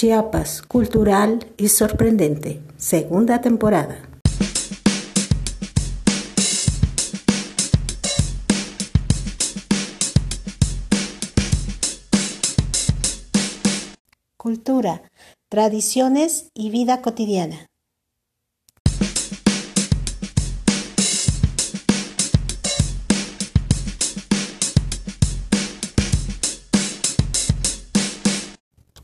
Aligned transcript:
Chiapas, 0.00 0.62
cultural 0.62 1.46
y 1.58 1.68
sorprendente, 1.68 2.62
segunda 2.78 3.42
temporada. 3.42 4.00
Cultura, 14.38 15.02
tradiciones 15.50 16.48
y 16.54 16.70
vida 16.70 17.02
cotidiana. 17.02 17.69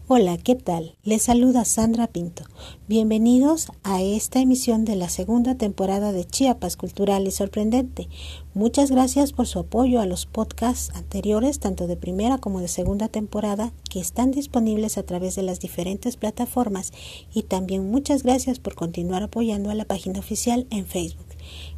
Hola, 0.09 0.38
¿qué 0.38 0.55
tal? 0.55 0.95
Les 1.02 1.23
saluda 1.23 1.65
Sandra 1.65 2.06
Pinto. 2.06 2.45
Bienvenidos 2.87 3.73
a 3.83 4.02
esta 4.02 4.38
emisión 4.38 4.84
de 4.84 4.95
la 4.95 5.09
segunda 5.09 5.56
temporada 5.56 6.12
de 6.12 6.24
Chiapas 6.24 6.77
Cultural 6.77 7.27
y 7.27 7.33
Sorprendente. 7.33 8.09
Muchas 8.55 8.92
gracias 8.92 9.33
por 9.33 9.48
su 9.48 9.59
apoyo 9.59 10.00
a 10.00 10.06
los 10.06 10.24
podcasts 10.24 10.95
anteriores, 10.95 11.59
tanto 11.59 11.88
de 11.88 11.97
primera 11.97 12.38
como 12.38 12.61
de 12.61 12.69
segunda 12.69 13.09
temporada, 13.09 13.73
que 13.91 13.98
están 13.98 14.30
disponibles 14.30 14.97
a 14.97 15.02
través 15.02 15.34
de 15.34 15.42
las 15.42 15.59
diferentes 15.59 16.16
plataformas 16.16 16.92
y 17.34 17.42
también 17.42 17.91
muchas 17.91 18.23
gracias 18.23 18.61
por 18.61 18.77
continuar 18.77 19.25
apoyando 19.25 19.70
a 19.70 19.75
la 19.75 19.86
página 19.86 20.20
oficial 20.20 20.69
en 20.70 20.86
Facebook. 20.86 21.27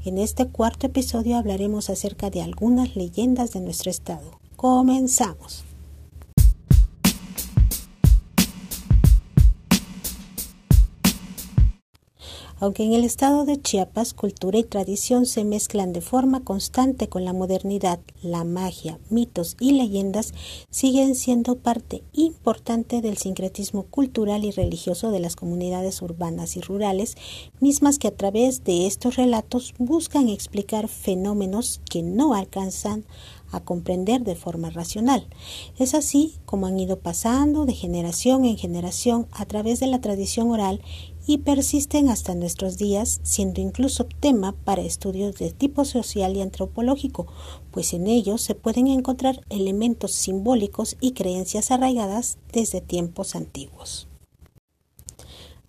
En 0.05 0.19
este 0.19 0.47
cuarto 0.49 0.87
episodio 0.87 1.39
hablaremos 1.39 1.89
acerca 1.89 2.29
de 2.29 2.43
algunas 2.43 2.95
leyendas 2.95 3.53
de 3.53 3.61
nuestro 3.61 3.91
estado. 3.91 4.39
Comenzamos. 4.57 5.65
Aunque 12.61 12.83
en 12.83 12.93
el 12.93 13.05
estado 13.05 13.45
de 13.45 13.61
Chiapas 13.61 14.15
cultura 14.15 14.59
y 14.59 14.65
tradición 14.65 15.27
se 15.27 15.45
mezclan 15.45 15.93
de 15.93 16.01
forma 16.01 16.43
constante 16.43 17.09
con 17.09 17.25
la 17.25 17.33
modernidad, 17.33 18.01
la 18.21 18.43
magia, 18.43 18.99
mitos 19.11 19.57
y 19.61 19.73
leyendas 19.73 20.35
siguen 20.69 21.15
siendo 21.15 21.59
parte 21.59 22.03
importante 22.15 23.01
del 23.01 23.17
sincretismo 23.17 23.85
cultural 23.85 24.45
y 24.45 24.51
religioso 24.51 25.13
de 25.13 25.21
las 25.21 25.37
comunidades 25.37 26.03
urbanas 26.03 26.57
y 26.57 26.61
rurales, 26.61 27.17
mismas 27.61 28.01
que 28.01 28.09
a 28.09 28.17
través 28.17 28.65
de 28.65 28.89
estos 28.89 29.15
relatos 29.15 29.75
buscan 29.79 30.29
explicar 30.29 30.89
fenómenos 30.89 31.81
que 31.89 32.03
no 32.03 32.35
alcanzan 32.35 33.05
a 33.51 33.61
comprender 33.61 34.23
de 34.23 34.35
forma 34.35 34.71
racional. 34.71 35.27
Es 35.79 35.95
así 35.95 36.35
como 36.45 36.67
han 36.67 36.79
ido 36.79 36.99
pasando 36.99 37.67
de 37.67 37.73
generación 37.73 38.45
en 38.45 38.59
generación 38.59 39.27
a 39.31 39.47
través 39.47 39.81
de 39.81 39.87
la 39.87 40.01
tradición 40.01 40.51
oral 40.51 40.83
y 41.29 41.37
persisten 41.37 42.09
hasta 42.09 42.35
nuestros 42.35 42.79
días, 42.79 43.21
siendo 43.23 43.61
incluso 43.61 44.07
tema 44.07 44.53
para 44.65 44.81
estudios 44.81 45.37
de 45.37 45.51
tipo 45.53 45.85
social 45.85 46.35
y 46.35 46.41
antropológico, 46.41 47.27
pues 47.71 47.93
en 47.93 48.07
ellos 48.07 48.41
se 48.41 48.55
pueden 48.55 48.87
encontrar 48.87 49.45
elementos 49.51 50.13
simbólicos 50.13 50.97
y 51.03 51.13
creencias 51.13 51.71
arraigadas 51.71 52.39
desde 52.51 52.81
tiempos 52.81 53.37
antiguos. 53.37 54.09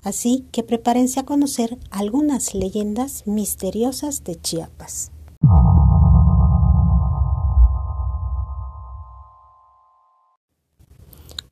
Así 0.01 0.45
que 0.53 0.63
prepárense 0.63 1.19
a 1.19 1.25
conocer 1.25 1.77
algunas 1.91 2.55
leyendas 2.55 3.27
misteriosas 3.27 4.23
de 4.23 4.39
Chiapas. 4.39 5.11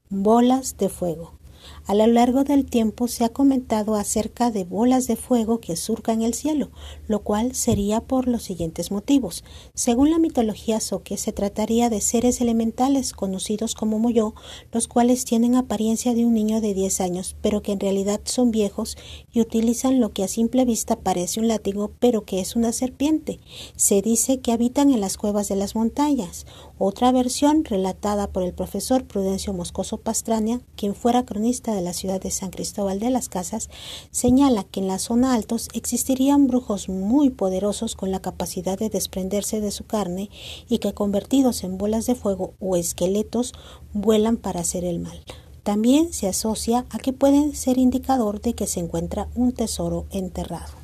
Bolas 0.10 0.78
de 0.78 0.88
fuego. 0.88 1.37
A 1.86 1.96
lo 1.96 2.06
largo 2.08 2.44
del 2.44 2.66
tiempo 2.66 3.08
se 3.08 3.24
ha 3.24 3.30
comentado 3.30 3.96
acerca 3.96 4.52
de 4.52 4.64
bolas 4.64 5.08
de 5.08 5.16
fuego 5.16 5.60
que 5.60 5.76
surcan 5.76 6.22
el 6.22 6.34
cielo, 6.34 6.70
lo 7.08 7.20
cual 7.20 7.56
sería 7.56 8.02
por 8.02 8.28
los 8.28 8.44
siguientes 8.44 8.92
motivos. 8.92 9.44
Según 9.74 10.12
la 10.12 10.20
mitología 10.20 10.80
soque, 10.80 11.18
se 11.18 11.32
trataría 11.32 11.90
de 11.90 12.02
seres 12.02 12.42
elementales 12.42 13.14
conocidos 13.14 13.74
como 13.74 14.00
Moyo, 14.00 14.34
los 14.72 14.88
cuales 14.88 15.26
tienen 15.26 15.56
apariencia 15.56 16.14
de 16.14 16.26
un 16.26 16.34
niño 16.34 16.62
de 16.62 16.74
10 16.74 17.02
años, 17.02 17.36
pero 17.42 17.62
que 17.62 17.72
en 17.72 17.80
realidad 17.80 18.22
son 18.26 18.52
viejos 18.52 18.98
y 19.32 19.42
utilizan 19.42 20.00
lo 20.00 20.12
que 20.12 20.24
a 20.24 20.28
simple 20.28 20.66
vista 20.66 20.98
parece 20.98 21.40
un 21.40 21.48
látigo, 21.48 21.92
pero 22.00 22.26
que 22.26 22.40
es 22.40 22.56
una 22.56 22.72
serpiente. 22.72 23.40
Se 23.76 24.02
dice 24.02 24.40
que 24.40 24.52
habitan 24.52 24.92
en 24.92 25.02
las 25.02 25.18
cuevas 25.18 25.48
de 25.48 25.56
las 25.56 25.76
montañas. 25.76 26.46
Otra 26.80 27.12
versión, 27.12 27.66
relatada 27.66 28.28
por 28.28 28.44
el 28.44 28.54
profesor 28.54 29.04
Prudencio 29.04 29.52
Moscoso 29.52 29.98
Pastrania, 29.98 30.62
quien 30.76 30.94
fuera 30.94 31.26
cronista 31.26 31.74
de 31.74 31.82
la 31.82 31.92
ciudad 31.92 32.22
de 32.22 32.30
San 32.30 32.52
Cristóbal 32.52 33.00
de 33.00 33.10
las 33.10 33.30
Casas, 33.30 33.72
señala 34.12 34.64
que 34.64 34.82
en 34.82 34.88
la 34.88 35.00
zona 35.00 35.34
altos 35.34 35.70
existirían 35.74 36.46
brujos 36.46 36.88
muy 36.88 37.32
poderosos 37.32 37.96
con 37.96 38.12
la 38.12 38.20
capacidad 38.20 38.78
de 38.78 38.90
desprenderse 38.90 39.60
de 39.60 39.72
su 39.72 39.86
carne 39.86 40.30
y 40.70 40.78
que 40.78 40.94
convertidos 40.94 41.64
en 41.64 41.80
bolas 41.80 42.06
de 42.06 42.14
fuego 42.14 42.54
o 42.60 42.76
esqueletos 42.76 43.54
vuelan 43.94 44.38
para 44.38 44.60
hacer 44.60 44.86
el 44.86 45.00
mal. 45.00 45.20
También 45.64 46.14
se 46.14 46.28
asocia 46.28 46.86
a 46.92 47.00
que 47.00 47.12
pueden 47.12 47.56
ser 47.56 47.80
indicador 47.80 48.40
de 48.40 48.54
que 48.54 48.68
se 48.68 48.82
encuentra 48.82 49.30
un 49.34 49.52
tesoro 49.52 50.06
enterrado. 50.12 50.77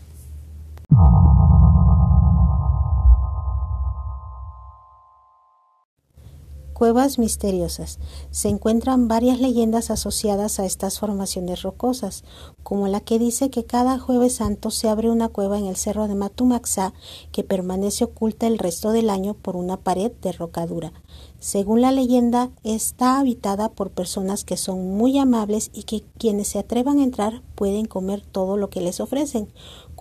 Cuevas 6.83 7.17
misteriosas. 7.17 7.97
Se 8.29 8.49
encuentran 8.49 9.07
varias 9.07 9.39
leyendas 9.39 9.89
asociadas 9.89 10.59
a 10.59 10.65
estas 10.65 10.99
formaciones 10.99 11.61
rocosas, 11.61 12.25
como 12.61 12.89
la 12.89 12.99
que 12.99 13.19
dice 13.19 13.49
que 13.49 13.63
cada 13.63 13.97
jueves 13.99 14.35
santo 14.35 14.69
se 14.69 14.89
abre 14.89 15.09
una 15.09 15.29
cueva 15.29 15.57
en 15.57 15.67
el 15.67 15.77
cerro 15.77 16.09
de 16.09 16.15
Matumaxá 16.15 16.93
que 17.31 17.45
permanece 17.45 18.03
oculta 18.03 18.47
el 18.47 18.57
resto 18.57 18.91
del 18.91 19.09
año 19.09 19.33
por 19.33 19.55
una 19.55 19.77
pared 19.77 20.11
de 20.21 20.33
rocadura. 20.33 20.91
Según 21.39 21.79
la 21.79 21.93
leyenda, 21.93 22.51
está 22.65 23.17
habitada 23.17 23.69
por 23.69 23.91
personas 23.91 24.43
que 24.43 24.57
son 24.57 24.97
muy 24.97 25.17
amables 25.17 25.71
y 25.73 25.83
que 25.83 26.03
quienes 26.17 26.49
se 26.49 26.59
atrevan 26.59 26.99
a 26.99 27.03
entrar 27.03 27.43
pueden 27.55 27.85
comer 27.85 28.25
todo 28.29 28.57
lo 28.57 28.69
que 28.69 28.81
les 28.81 28.99
ofrecen, 28.99 29.47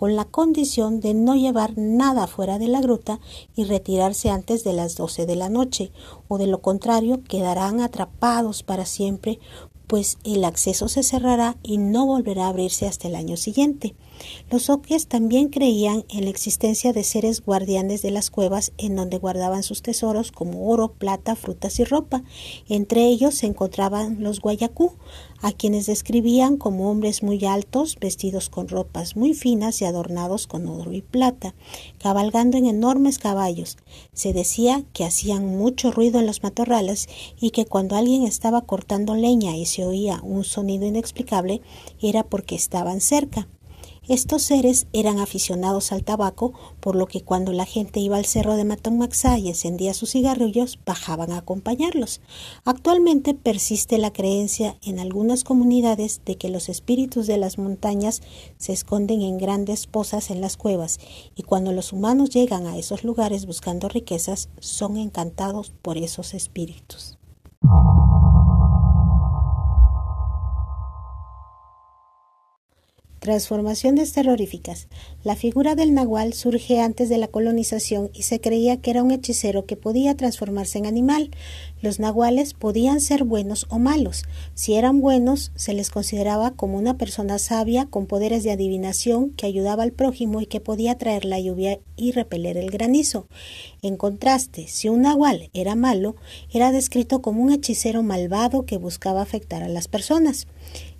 con 0.02 0.16
la 0.16 0.24
condición 0.24 0.98
de 0.98 1.14
no 1.14 1.36
llevar 1.36 1.74
nada 1.76 2.26
fuera 2.26 2.58
de 2.58 2.66
la 2.66 2.80
gruta 2.80 3.20
y 3.54 3.62
retirarse 3.62 4.30
antes 4.30 4.64
de 4.64 4.72
las 4.72 4.96
doce 4.96 5.26
de 5.26 5.36
la 5.36 5.48
noche, 5.48 5.92
o 6.26 6.38
de 6.38 6.48
lo 6.48 6.60
contrario 6.60 7.22
quedarán 7.22 7.80
atrapados 7.80 8.64
para 8.64 8.84
siempre, 8.84 9.38
pues 9.86 10.18
el 10.24 10.42
acceso 10.42 10.88
se 10.88 11.04
cerrará 11.04 11.56
y 11.62 11.78
no 11.78 12.04
volverá 12.04 12.46
a 12.46 12.48
abrirse 12.48 12.88
hasta 12.88 13.06
el 13.06 13.14
año 13.14 13.36
siguiente. 13.36 13.94
Los 14.50 14.70
oques 14.70 15.06
también 15.06 15.48
creían 15.48 16.04
en 16.08 16.24
la 16.24 16.30
existencia 16.30 16.92
de 16.92 17.04
seres 17.04 17.40
guardianes 17.40 18.02
de 18.02 18.10
las 18.10 18.30
cuevas 18.30 18.72
en 18.78 18.96
donde 18.96 19.18
guardaban 19.18 19.62
sus 19.62 19.82
tesoros 19.82 20.32
como 20.32 20.68
oro, 20.68 20.92
plata, 20.92 21.36
frutas 21.36 21.78
y 21.80 21.84
ropa. 21.84 22.22
Entre 22.68 23.06
ellos 23.06 23.34
se 23.34 23.46
encontraban 23.46 24.22
los 24.22 24.40
guayacú, 24.40 24.92
a 25.42 25.50
quienes 25.50 25.86
describían 25.86 26.56
como 26.56 26.88
hombres 26.90 27.22
muy 27.22 27.44
altos, 27.44 27.96
vestidos 28.00 28.48
con 28.48 28.68
ropas 28.68 29.16
muy 29.16 29.34
finas 29.34 29.82
y 29.82 29.84
adornados 29.84 30.46
con 30.46 30.68
oro 30.68 30.92
y 30.92 31.02
plata, 31.02 31.54
cabalgando 31.98 32.56
en 32.56 32.66
enormes 32.66 33.18
caballos. 33.18 33.76
Se 34.12 34.32
decía 34.32 34.84
que 34.92 35.04
hacían 35.04 35.46
mucho 35.46 35.90
ruido 35.90 36.20
en 36.20 36.26
los 36.26 36.42
matorrales 36.42 37.08
y 37.40 37.50
que 37.50 37.66
cuando 37.66 37.96
alguien 37.96 38.22
estaba 38.22 38.62
cortando 38.62 39.14
leña 39.14 39.56
y 39.56 39.66
se 39.66 39.84
oía 39.84 40.20
un 40.22 40.44
sonido 40.44 40.86
inexplicable 40.86 41.60
era 42.00 42.22
porque 42.22 42.54
estaban 42.54 43.00
cerca. 43.00 43.48
Estos 44.08 44.42
seres 44.42 44.88
eran 44.92 45.20
aficionados 45.20 45.92
al 45.92 46.02
tabaco, 46.02 46.52
por 46.80 46.96
lo 46.96 47.06
que 47.06 47.22
cuando 47.22 47.52
la 47.52 47.66
gente 47.66 48.00
iba 48.00 48.16
al 48.16 48.24
cerro 48.24 48.56
de 48.56 48.64
Matomaxá 48.64 49.38
y 49.38 49.46
encendía 49.46 49.94
sus 49.94 50.10
cigarrillos, 50.10 50.80
bajaban 50.84 51.30
a 51.30 51.38
acompañarlos. 51.38 52.20
Actualmente 52.64 53.32
persiste 53.32 53.98
la 53.98 54.12
creencia 54.12 54.76
en 54.82 54.98
algunas 54.98 55.44
comunidades 55.44 56.20
de 56.24 56.36
que 56.36 56.48
los 56.48 56.68
espíritus 56.68 57.28
de 57.28 57.38
las 57.38 57.58
montañas 57.58 58.22
se 58.58 58.72
esconden 58.72 59.22
en 59.22 59.38
grandes 59.38 59.86
pozas 59.86 60.30
en 60.30 60.40
las 60.40 60.56
cuevas, 60.56 60.98
y 61.36 61.44
cuando 61.44 61.70
los 61.70 61.92
humanos 61.92 62.30
llegan 62.30 62.66
a 62.66 62.76
esos 62.78 63.04
lugares 63.04 63.46
buscando 63.46 63.88
riquezas, 63.88 64.48
son 64.58 64.96
encantados 64.96 65.70
por 65.80 65.96
esos 65.96 66.34
espíritus. 66.34 67.18
Transformaciones 73.22 74.12
terroríficas. 74.12 74.88
La 75.22 75.36
figura 75.36 75.76
del 75.76 75.94
nahual 75.94 76.32
surge 76.32 76.80
antes 76.80 77.08
de 77.08 77.18
la 77.18 77.28
colonización 77.28 78.10
y 78.12 78.22
se 78.24 78.40
creía 78.40 78.80
que 78.80 78.90
era 78.90 79.04
un 79.04 79.12
hechicero 79.12 79.64
que 79.64 79.76
podía 79.76 80.16
transformarse 80.16 80.78
en 80.78 80.86
animal. 80.86 81.30
Los 81.82 81.98
nahuales 81.98 82.54
podían 82.54 83.00
ser 83.00 83.24
buenos 83.24 83.66
o 83.68 83.78
malos. 83.78 84.22
Si 84.54 84.74
eran 84.74 85.00
buenos, 85.00 85.52
se 85.56 85.74
les 85.74 85.90
consideraba 85.90 86.52
como 86.52 86.78
una 86.78 86.96
persona 86.96 87.38
sabia 87.38 87.86
con 87.86 88.06
poderes 88.06 88.44
de 88.44 88.52
adivinación 88.52 89.30
que 89.30 89.46
ayudaba 89.46 89.82
al 89.82 89.92
prójimo 89.92 90.40
y 90.40 90.46
que 90.46 90.60
podía 90.60 90.96
traer 90.96 91.24
la 91.24 91.40
lluvia 91.40 91.80
y 91.96 92.12
repeler 92.12 92.56
el 92.56 92.70
granizo. 92.70 93.26
En 93.82 93.96
contraste, 93.96 94.68
si 94.68 94.88
un 94.88 95.02
nahual 95.02 95.50
era 95.52 95.74
malo, 95.74 96.16
era 96.52 96.72
descrito 96.72 97.20
como 97.20 97.42
un 97.42 97.52
hechicero 97.52 98.02
malvado 98.02 98.64
que 98.64 98.78
buscaba 98.78 99.20
afectar 99.20 99.62
a 99.62 99.68
las 99.68 99.88
personas. 99.88 100.46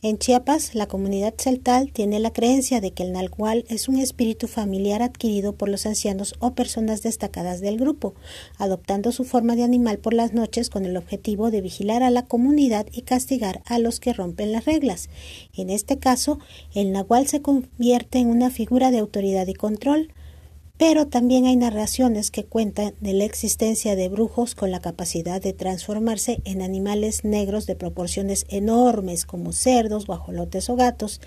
En 0.02 0.18
Chiapas, 0.18 0.74
la 0.74 0.88
comunidad 0.88 1.34
celtal 1.38 1.92
tiene 1.92 2.18
la 2.18 2.32
creencia 2.32 2.80
de 2.80 2.90
que 2.90 3.04
el 3.04 3.12
nahual 3.12 3.64
es 3.68 3.88
un 3.88 3.98
espíritu 3.98 4.48
familiar 4.48 5.00
adquirido 5.00 5.54
por 5.54 5.68
los 5.68 5.86
ancianos 5.86 6.34
o 6.40 6.54
personas 6.54 7.02
destacadas 7.02 7.60
del 7.60 7.78
grupo, 7.78 8.14
adoptando 8.58 9.12
su 9.12 9.22
forma 9.22 9.54
de 9.54 9.62
animal 9.62 9.98
por 9.98 10.12
las 10.12 10.32
noches 10.32 10.70
con 10.72 10.86
el 10.86 10.96
objetivo 10.96 11.50
de 11.50 11.60
vigilar 11.60 12.02
a 12.02 12.10
la 12.10 12.26
comunidad 12.26 12.86
y 12.90 13.02
castigar 13.02 13.62
a 13.66 13.78
los 13.78 14.00
que 14.00 14.12
rompen 14.12 14.52
las 14.52 14.64
reglas. 14.64 15.10
En 15.54 15.68
este 15.70 15.98
caso, 15.98 16.38
el 16.74 16.92
nahual 16.92 17.26
se 17.26 17.42
convierte 17.42 18.18
en 18.18 18.28
una 18.28 18.50
figura 18.50 18.90
de 18.90 18.98
autoridad 18.98 19.46
y 19.46 19.54
control, 19.54 20.08
pero 20.78 21.06
también 21.06 21.44
hay 21.44 21.54
narraciones 21.54 22.30
que 22.30 22.44
cuentan 22.44 22.94
de 23.00 23.12
la 23.12 23.24
existencia 23.24 23.94
de 23.94 24.08
brujos 24.08 24.54
con 24.54 24.70
la 24.70 24.80
capacidad 24.80 25.40
de 25.40 25.52
transformarse 25.52 26.40
en 26.44 26.62
animales 26.62 27.22
negros 27.22 27.66
de 27.66 27.76
proporciones 27.76 28.46
enormes 28.48 29.24
como 29.24 29.52
cerdos, 29.52 30.06
guajolotes 30.06 30.68
o 30.70 30.74
gatos, 30.74 31.20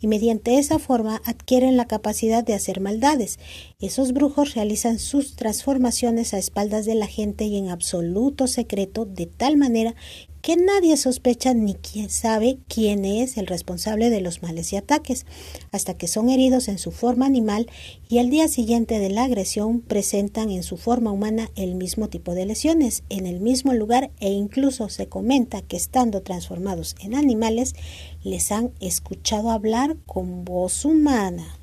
y 0.00 0.06
mediante 0.06 0.58
esa 0.58 0.78
forma 0.78 1.20
adquieren 1.24 1.76
la 1.76 1.86
capacidad 1.86 2.44
de 2.44 2.54
hacer 2.54 2.80
maldades. 2.80 3.38
Esos 3.80 4.12
brujos 4.12 4.54
realizan 4.54 4.98
sus 4.98 5.36
transformaciones 5.36 6.34
a 6.34 6.38
espaldas 6.38 6.86
de 6.86 6.94
la 6.94 7.06
gente 7.06 7.44
y 7.44 7.56
en 7.56 7.68
absoluto 7.68 8.46
secreto, 8.46 9.04
de 9.04 9.26
tal 9.26 9.56
manera 9.56 9.94
que 10.42 10.56
nadie 10.56 10.96
sospecha 10.96 11.54
ni 11.54 11.74
quién 11.74 12.10
sabe 12.10 12.58
quién 12.68 13.04
es 13.04 13.36
el 13.36 13.46
responsable 13.46 14.10
de 14.10 14.20
los 14.20 14.42
males 14.42 14.72
y 14.72 14.76
ataques, 14.76 15.26
hasta 15.72 15.94
que 15.94 16.08
son 16.08 16.30
heridos 16.30 16.68
en 16.68 16.78
su 16.78 16.92
forma 16.92 17.26
animal 17.26 17.68
y 18.08 18.18
al 18.18 18.30
día 18.30 18.48
siguiente 18.48 18.98
de 18.98 19.10
la 19.10 19.24
agresión 19.24 19.80
presentan 19.80 20.50
en 20.50 20.62
su 20.62 20.76
forma 20.76 21.10
humana 21.10 21.50
el 21.56 21.74
mismo 21.74 22.08
tipo 22.08 22.34
de 22.34 22.46
lesiones, 22.46 23.02
en 23.08 23.26
el 23.26 23.40
mismo 23.40 23.74
lugar 23.74 24.10
e 24.20 24.30
incluso 24.30 24.88
se 24.88 25.08
comenta 25.08 25.62
que 25.62 25.76
estando 25.76 26.22
transformados 26.22 26.94
en 27.00 27.14
animales 27.14 27.74
les 28.22 28.52
han 28.52 28.72
escuchado 28.80 29.50
hablar 29.50 29.96
con 30.06 30.44
voz 30.44 30.84
humana. 30.84 31.57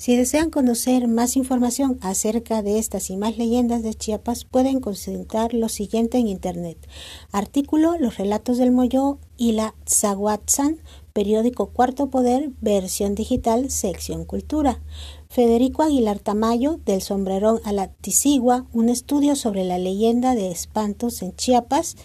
Si 0.00 0.16
desean 0.16 0.48
conocer 0.48 1.08
más 1.08 1.36
información 1.36 1.98
acerca 2.00 2.62
de 2.62 2.78
estas 2.78 3.10
y 3.10 3.18
más 3.18 3.36
leyendas 3.36 3.82
de 3.82 3.92
Chiapas, 3.92 4.46
pueden 4.46 4.80
consultar 4.80 5.52
lo 5.52 5.68
siguiente 5.68 6.16
en 6.16 6.26
Internet. 6.26 6.78
Artículo 7.32 7.98
Los 7.98 8.16
Relatos 8.16 8.56
del 8.56 8.72
Moyo 8.72 9.18
y 9.36 9.52
la 9.52 9.74
Zahuatzan, 9.86 10.78
periódico 11.12 11.66
Cuarto 11.66 12.08
Poder, 12.08 12.48
versión 12.62 13.14
digital, 13.14 13.70
sección 13.70 14.24
Cultura. 14.24 14.80
Federico 15.28 15.82
Aguilar 15.82 16.18
Tamayo, 16.18 16.80
del 16.86 17.02
sombrerón 17.02 17.60
a 17.64 17.72
la 17.72 17.88
Tisigua, 17.88 18.64
un 18.72 18.88
estudio 18.88 19.36
sobre 19.36 19.64
la 19.64 19.76
leyenda 19.76 20.34
de 20.34 20.50
espantos 20.50 21.20
en 21.20 21.36
Chiapas, 21.36 21.96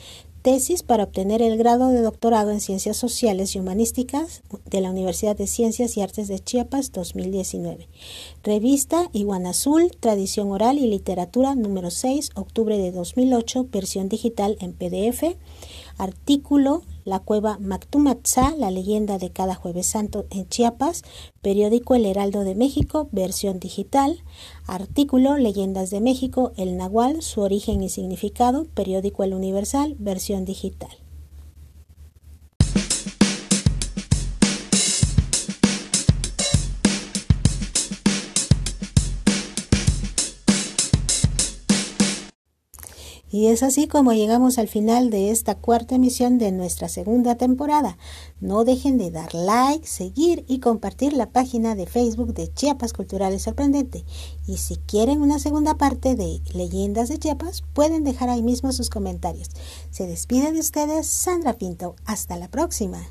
tesis 0.45 0.83
para 0.83 1.06
obtener 1.06 1.42
el 1.42 1.57
grado 1.57 1.89
de 1.89 2.03
doctorado 2.03 2.51
en 2.51 2.62
Ciencias 2.62 2.97
Sociales 2.97 3.56
y 3.56 3.59
Humanísticas 3.59 4.44
de 4.65 4.80
la 4.80 4.92
Universidad 4.92 5.36
de 5.36 5.47
Ciencias 5.47 5.97
y 5.97 6.03
Artes 6.03 6.27
de 6.27 6.38
Chiapas 6.38 6.92
2019. 6.92 7.89
Revista 8.44 9.09
Iguana 9.12 9.50
Azul, 9.50 9.89
Tradición 10.00 10.51
Oral 10.51 10.77
y 10.77 10.86
Literatura 10.86 11.56
número 11.56 11.89
6, 11.89 12.30
octubre 12.36 12.77
de 12.77 12.92
2008, 12.92 13.69
versión 13.71 14.07
digital 14.07 14.56
en 14.59 14.74
PDF. 14.74 15.36
Artículo 15.97 16.83
La 17.05 17.19
cueva 17.19 17.59
Mactumatzá, 17.59 18.55
la 18.57 18.71
leyenda 18.71 19.19
de 19.19 19.29
cada 19.29 19.53
jueves 19.53 19.85
santo 19.85 20.25
en 20.31 20.49
Chiapas, 20.49 21.03
periódico 21.43 21.93
El 21.93 22.03
Heraldo 22.03 22.43
de 22.43 22.55
México, 22.55 23.09
versión 23.11 23.59
digital. 23.59 24.23
Artículo 24.65 25.37
Leyendas 25.37 25.91
de 25.91 26.01
México, 26.01 26.51
El 26.57 26.77
Nahual, 26.77 27.21
su 27.21 27.41
origen 27.41 27.83
y 27.83 27.89
significado, 27.89 28.65
periódico 28.73 29.23
El 29.23 29.35
Universal, 29.35 29.95
versión 29.99 30.45
digital. 30.45 31.04
Y 43.35 43.47
es 43.47 43.63
así 43.63 43.89
como 43.89 44.13
llegamos 44.13 44.57
al 44.57 44.69
final 44.69 45.09
de 45.09 45.29
esta 45.29 45.55
cuarta 45.55 45.95
emisión 45.95 46.37
de 46.37 46.53
nuestra 46.53 46.87
segunda 46.87 47.35
temporada. 47.35 47.97
No 48.39 48.63
dejen 48.63 48.97
de 48.97 49.11
dar 49.11 49.35
like, 49.35 49.85
seguir 49.85 50.45
y 50.47 50.59
compartir 50.59 51.11
la 51.11 51.29
página 51.29 51.75
de 51.75 51.85
Facebook 51.85 52.33
de 52.33 52.47
Chiapas 52.53 52.93
Culturales 52.93 53.41
Sorprendente. 53.41 54.05
Y 54.47 54.55
si 54.55 54.77
quieren 54.77 55.21
una 55.21 55.37
segunda 55.37 55.75
parte 55.75 56.15
de 56.15 56.39
Leyendas 56.53 57.09
de 57.09 57.17
Chiapas, 57.17 57.61
pueden 57.73 58.05
dejar 58.05 58.29
ahí 58.29 58.41
mismo 58.41 58.71
sus 58.71 58.89
comentarios. 58.89 59.49
Se 59.91 60.07
despide 60.07 60.53
de 60.53 60.61
ustedes 60.61 61.05
Sandra 61.05 61.57
Pinto. 61.57 61.97
Hasta 62.05 62.38
la 62.38 62.47
próxima. 62.47 63.05